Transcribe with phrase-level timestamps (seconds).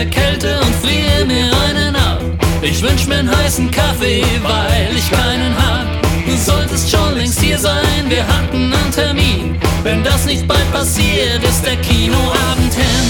[0.00, 2.22] der Kälte und friere mir einen ab.
[2.62, 5.86] Ich wünsch mir einen heißen Kaffee, weil ich keinen hab.
[6.26, 9.60] Du solltest schon längst hier sein, wir hatten einen Termin.
[9.82, 13.08] Wenn das nicht bald passiert, ist der Kinoabend hin.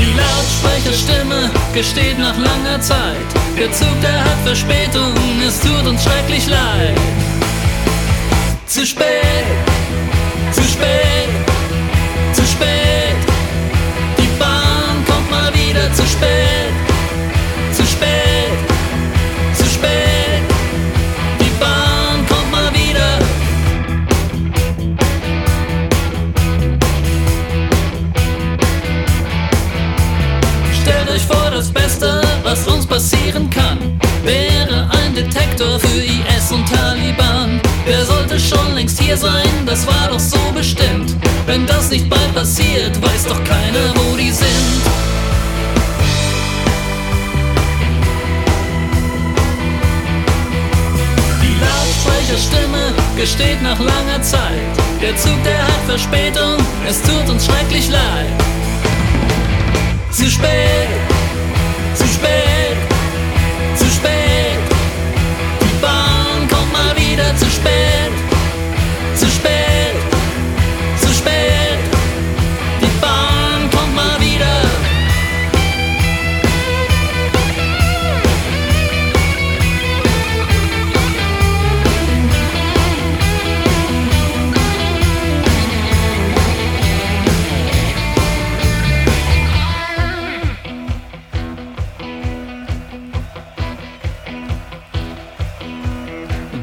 [0.00, 3.28] Die Lautsprecherstimme gesteht nach langer Zeit.
[3.56, 5.14] Der Zug, der hat Verspätung,
[5.46, 6.98] es tut uns schrecklich leid.
[8.66, 9.67] Zu spät,
[31.58, 33.78] das Beste, was uns passieren kann,
[34.22, 37.60] wäre ein Detektor für IS und Taliban.
[37.84, 41.16] Der sollte schon längst hier sein, das war doch so bestimmt.
[41.46, 44.82] Wenn das nicht bald passiert, weiß doch keiner, wo die sind.
[51.42, 54.76] Die Lautsprecherstimme gesteht nach langer Zeit.
[55.02, 56.56] Der Zug, der hat Verspätung,
[56.88, 58.28] es tut uns schrecklich leid.
[60.12, 60.88] Zu spät,
[61.98, 62.57] zu spät,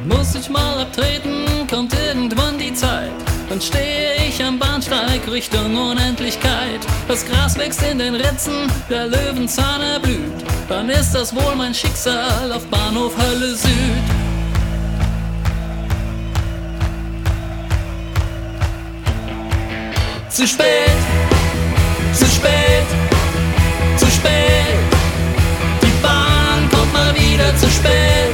[0.07, 3.11] Muss ich mal abtreten, kommt irgendwann die Zeit.
[3.49, 6.79] Dann stehe ich am Bahnsteig Richtung Unendlichkeit.
[7.07, 10.45] Das Gras wächst in den Ritzen, der Löwenzahn erblüht.
[10.69, 13.71] Dann ist das wohl mein Schicksal auf Bahnhof Hölle Süd.
[20.29, 20.99] Zu spät,
[22.13, 22.85] zu spät,
[23.97, 24.77] zu spät.
[25.81, 28.24] Die Bahn kommt mal wieder zu spät.